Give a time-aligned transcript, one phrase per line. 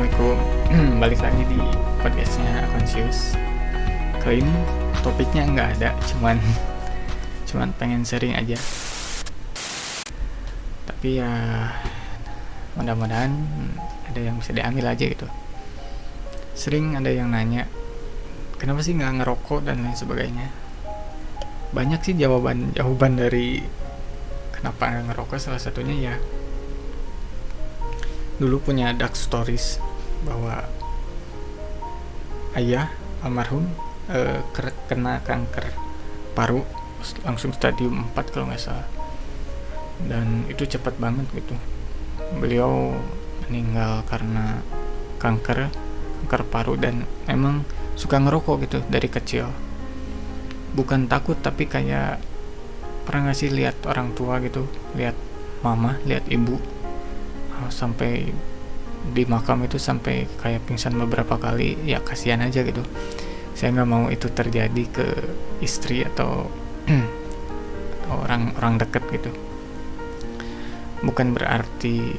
[0.00, 0.96] Assalamualaikum.
[1.04, 1.60] Balik lagi di
[2.00, 3.36] podcastnya Conscious
[4.24, 4.54] Kali ini
[5.04, 6.40] topiknya nggak ada Cuman
[7.52, 8.56] Cuman pengen sharing aja.
[10.88, 11.28] Tapi ya
[12.80, 13.28] Mudah-mudahan
[14.08, 15.28] Ada yang bisa diambil aja gitu.
[16.56, 17.68] Sering ada yang nanya
[18.56, 20.48] Kenapa sih nggak ngerokok dan lain sebagainya?
[21.76, 23.60] Banyak sih jawaban-jawaban dari
[24.56, 25.36] Kenapa nggak ngerokok.
[25.36, 26.16] Salah satunya ya
[28.40, 29.89] dulu punya dark stories
[30.26, 30.64] bahwa
[32.58, 32.92] ayah
[33.24, 33.68] almarhum
[34.10, 34.40] uh,
[34.88, 35.72] kena kanker
[36.32, 36.64] paru
[37.24, 38.88] langsung stadium 4 kalau nggak salah.
[40.00, 41.56] Dan itu cepat banget gitu.
[42.40, 42.96] Beliau
[43.48, 44.60] meninggal karena
[45.20, 45.68] kanker
[46.24, 47.64] kanker paru dan emang
[47.96, 49.48] suka ngerokok gitu dari kecil.
[50.76, 52.20] Bukan takut tapi kayak
[53.04, 55.18] pernah ngasih lihat orang tua gitu lihat
[55.66, 56.56] mama lihat ibu
[57.68, 58.30] sampai
[59.00, 62.84] di makam itu sampai kayak pingsan beberapa kali ya kasihan aja gitu.
[63.56, 65.06] Saya nggak mau itu terjadi ke
[65.64, 66.48] istri atau
[68.24, 69.32] orang orang deket gitu.
[71.00, 72.14] Bukan berarti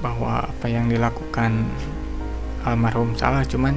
[0.00, 1.64] bahwa apa yang dilakukan
[2.64, 3.76] almarhum salah cuman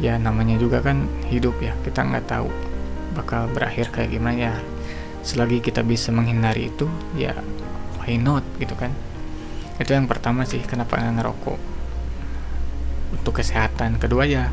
[0.00, 2.48] ya namanya juga kan hidup ya kita nggak tahu
[3.16, 4.54] bakal berakhir kayak gimana ya.
[5.24, 6.86] Selagi kita bisa menghindari itu
[7.18, 7.36] ya
[8.00, 8.94] why not gitu kan
[9.78, 11.58] itu yang pertama sih kenapa nggak ngerokok?
[13.14, 14.02] Untuk kesehatan.
[14.02, 14.50] Kedua ya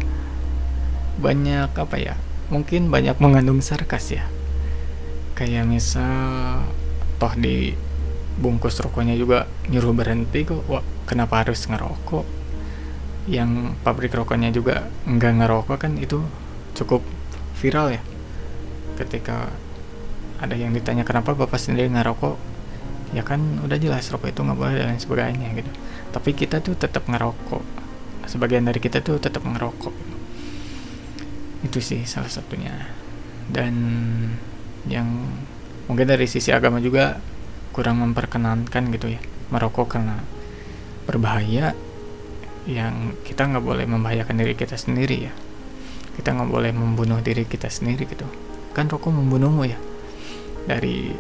[1.16, 2.14] banyak apa ya
[2.54, 4.26] mungkin banyak mengandung sarkas ya.
[5.34, 6.64] Kayak misal
[7.18, 7.74] toh di
[8.38, 10.62] bungkus rokoknya juga nyuruh berhenti kok.
[10.70, 12.26] Wah kenapa harus ngerokok?
[13.26, 16.22] Yang pabrik rokoknya juga nggak ngerokok kan itu
[16.78, 17.02] cukup
[17.58, 18.02] viral ya.
[18.96, 19.50] Ketika
[20.38, 22.55] ada yang ditanya kenapa bapak sendiri ngerokok
[23.16, 25.72] ya kan udah jelas rokok itu nggak boleh dan lain sebagainya gitu.
[26.12, 27.64] Tapi kita tuh tetap ngerokok.
[28.28, 29.96] Sebagian dari kita tuh tetap ngerokok.
[31.64, 32.76] Itu sih salah satunya.
[33.48, 33.74] Dan
[34.92, 35.08] yang
[35.88, 37.24] mungkin dari sisi agama juga
[37.72, 39.22] kurang memperkenankan gitu ya
[39.52, 40.18] merokok karena
[41.06, 41.78] berbahaya
[42.66, 45.34] yang kita nggak boleh membahayakan diri kita sendiri ya.
[46.20, 48.28] Kita nggak boleh membunuh diri kita sendiri gitu.
[48.76, 49.80] Kan rokok membunuhmu ya
[50.66, 51.14] dari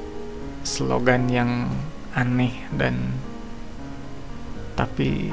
[0.65, 1.69] slogan yang
[2.17, 3.13] aneh dan
[4.73, 5.29] tapi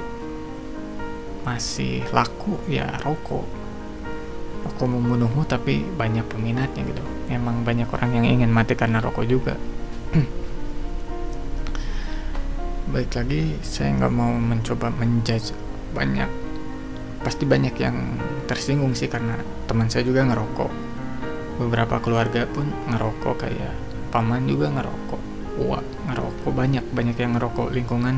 [1.42, 3.42] masih laku ya rokok.
[4.62, 7.02] Rokok membunuhmu tapi banyak peminatnya gitu.
[7.32, 9.56] Emang banyak orang yang ingin mati karena rokok juga.
[12.92, 15.56] Baik lagi saya nggak mau mencoba menjudge
[15.96, 16.28] banyak.
[17.24, 17.96] Pasti banyak yang
[18.46, 20.70] tersinggung sih karena teman saya juga ngerokok.
[21.58, 25.22] Beberapa keluarga pun ngerokok kayak paman juga ngerokok.
[25.64, 27.72] Wah ngerokok banyak banyak yang ngerokok.
[27.72, 28.16] Lingkungan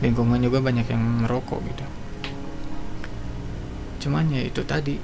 [0.00, 1.86] lingkungan juga banyak yang ngerokok gitu.
[4.08, 4.96] Cuman ya itu tadi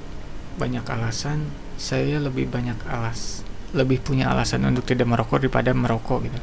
[0.57, 1.53] banyak alasan.
[1.75, 3.43] Saya lebih banyak alas
[3.75, 6.39] lebih punya alasan untuk tidak merokok daripada merokok gitu.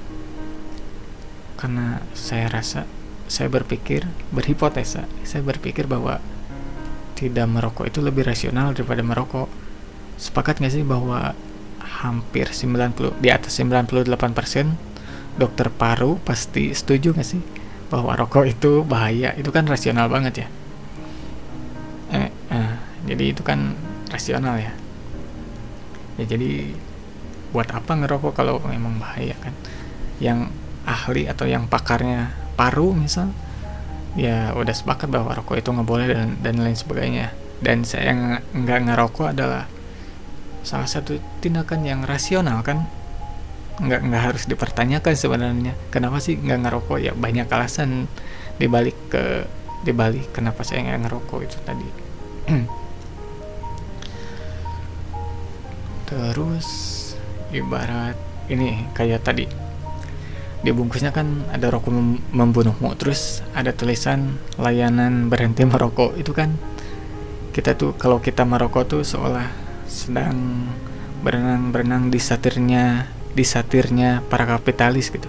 [1.56, 2.84] Karena saya rasa
[3.24, 6.20] saya berpikir berhipotesa saya berpikir bahwa
[7.16, 9.48] tidak merokok itu lebih rasional daripada merokok.
[10.20, 11.32] Sepakat nggak sih bahwa
[12.00, 14.08] hampir 90 di atas 98%
[15.36, 17.42] dokter paru pasti setuju nggak sih
[17.92, 19.36] bahwa rokok itu bahaya?
[19.36, 20.48] Itu kan rasional banget ya.
[22.16, 22.72] Eh, eh,
[23.04, 23.76] jadi itu kan
[24.08, 24.72] rasional ya.
[26.16, 26.72] Ya jadi
[27.52, 29.52] buat apa ngerokok kalau memang bahaya kan?
[30.16, 30.48] Yang
[30.88, 33.32] ahli atau yang pakarnya paru misal
[34.12, 37.36] ya udah sepakat bahwa rokok itu nggak boleh dan dan lain sebagainya.
[37.60, 39.68] Dan saya nggak ngerokok adalah
[40.62, 42.86] salah satu tindakan yang rasional kan?
[43.82, 45.74] Nggak nggak harus dipertanyakan sebenarnya.
[45.90, 46.98] Kenapa sih nggak ngerokok?
[47.02, 48.06] Ya banyak alasan
[48.56, 49.46] dibalik ke
[49.82, 51.88] dibalik kenapa saya nggak ngerokok itu tadi.
[56.12, 56.68] Terus
[57.50, 58.16] ibarat
[58.48, 59.46] ini kayak tadi.
[60.62, 62.94] Di bungkusnya kan ada rokok mem membunuhmu.
[62.94, 66.14] Terus ada tulisan layanan berhenti merokok.
[66.14, 66.54] Itu kan
[67.52, 69.61] kita tuh kalau kita merokok tuh seolah
[69.92, 70.64] sedang
[71.20, 75.28] berenang-berenang di satirnya di satirnya para kapitalis gitu.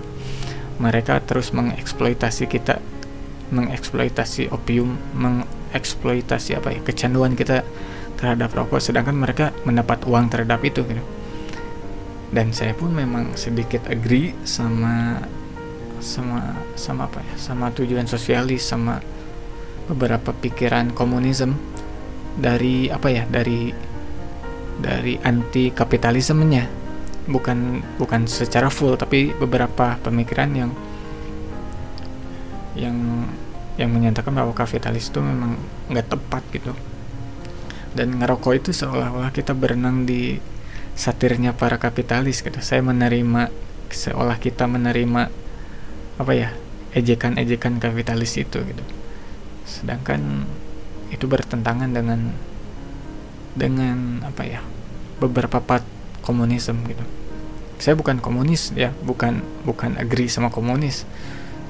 [0.80, 2.80] Mereka terus mengeksploitasi kita,
[3.52, 7.68] mengeksploitasi opium, mengeksploitasi apa ya kecanduan kita
[8.18, 11.04] terhadap rokok, sedangkan mereka mendapat uang terhadap itu gitu.
[12.34, 15.22] Dan saya pun memang sedikit agree sama
[16.02, 19.00] sama sama apa ya, sama tujuan sosialis, sama
[19.86, 21.54] beberapa pikiran komunisme
[22.34, 23.93] dari apa ya dari
[24.82, 26.84] dari anti kapitalismenya
[27.24, 30.72] bukan bukan secara full tapi beberapa pemikiran yang
[32.74, 32.98] yang
[33.80, 35.58] yang menyatakan bahwa kapitalis itu memang
[35.90, 36.74] nggak tepat gitu.
[37.94, 40.38] Dan ngerokok itu seolah-olah kita berenang di
[40.94, 42.58] satirnya para kapitalis gitu.
[42.62, 43.50] Saya menerima
[43.94, 45.30] seolah kita menerima
[46.18, 46.54] apa ya
[46.94, 48.84] ejekan-ejekan kapitalis itu gitu.
[49.66, 50.46] Sedangkan
[51.14, 52.34] itu bertentangan dengan
[53.54, 54.62] dengan apa ya
[55.22, 55.86] beberapa part
[56.26, 57.06] komunisme gitu.
[57.78, 61.06] Saya bukan komunis ya bukan bukan agree sama komunis.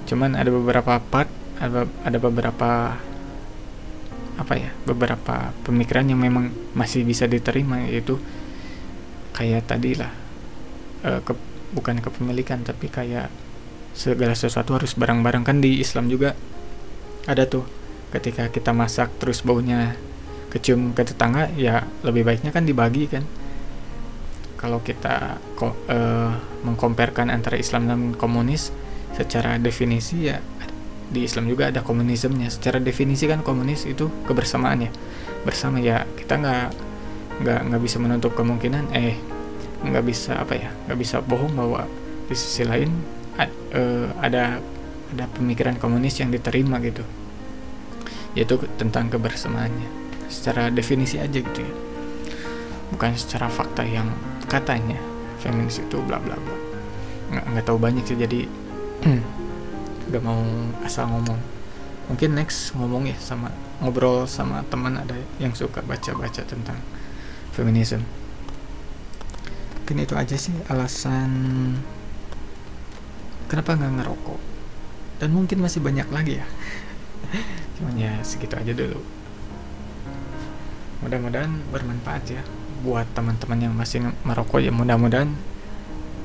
[0.07, 1.27] Cuman ada beberapa part
[1.59, 2.97] ada ada beberapa
[4.33, 8.17] apa ya beberapa pemikiran yang memang masih bisa diterima yaitu
[9.37, 10.09] kayak tadi lah
[11.05, 11.37] e, ke,
[11.69, 13.29] bukan kepemilikan tapi kayak
[13.93, 16.33] segala sesuatu harus bareng-bareng kan di Islam juga.
[17.29, 17.63] Ada tuh
[18.11, 19.95] ketika kita masak terus baunya
[20.53, 23.25] kecium ke tetangga ya lebih baiknya kan dibagi kan.
[24.61, 25.41] Kalau kita
[25.89, 25.97] e,
[26.63, 28.69] mengkomparkan antara Islam dan komunis
[29.17, 30.39] secara definisi ya
[31.09, 32.53] di Islam juga ada komunismenya.
[32.53, 34.91] Secara definisi kan komunis itu kebersamaan ya.
[35.41, 36.67] Bersama ya kita nggak
[37.43, 39.17] nggak nggak bisa menutup kemungkinan eh
[39.83, 41.89] nggak bisa apa ya nggak bisa bohong bahwa
[42.29, 42.93] di sisi lain
[43.35, 44.61] uh, ada
[45.11, 47.03] ada pemikiran komunis yang diterima gitu.
[48.37, 50.02] Yaitu tentang kebersamaannya
[50.33, 51.73] secara definisi aja gitu ya.
[52.89, 54.09] Bukan secara fakta yang
[54.49, 54.97] katanya
[55.37, 56.57] feminis itu bla bla bla.
[57.29, 58.49] Nggak nggak tahu banyak sih jadi
[60.11, 60.41] gak mau
[60.81, 61.37] asal ngomong.
[62.09, 66.77] Mungkin next ngomong ya sama ngobrol sama teman ada yang suka baca-baca tentang
[67.53, 68.01] feminisme
[69.83, 71.29] mungkin itu aja sih alasan
[73.51, 74.41] kenapa nggak ngerokok.
[75.19, 76.47] Dan mungkin masih banyak lagi ya.
[77.77, 79.22] Cuman ya segitu aja dulu
[81.03, 82.41] mudah-mudahan bermanfaat ya
[82.83, 84.71] buat teman-teman yang masih merokok ya.
[84.71, 85.31] Mudah-mudahan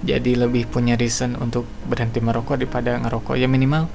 [0.06, 3.34] jadi lebih punya reason untuk berhenti merokok daripada ngerokok.
[3.34, 3.90] Ya minimal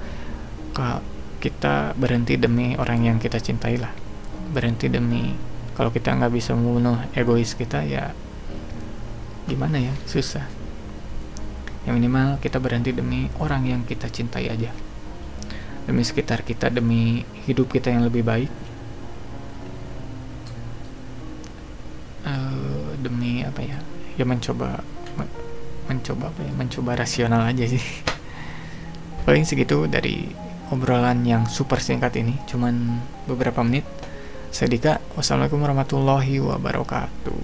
[1.44, 3.92] kita berhenti demi orang yang kita cintai lah.
[4.52, 5.36] Berhenti demi
[5.74, 8.12] kalau kita nggak bisa membunuh egois kita ya
[9.48, 9.92] gimana ya?
[10.08, 10.48] Susah.
[11.84, 14.72] Yang minimal kita berhenti demi orang yang kita cintai aja.
[15.84, 18.48] Demi sekitar kita demi hidup kita yang lebih baik
[24.18, 24.84] ya mencoba
[25.88, 26.52] mencoba apa ya?
[26.56, 27.82] Mencoba rasional aja sih.
[29.28, 30.32] Paling segitu dari
[30.72, 32.40] obrolan yang super singkat ini.
[32.48, 33.84] Cuman beberapa menit.
[34.54, 37.42] Saya Dika wassalamualaikum warahmatullahi wabarakatuh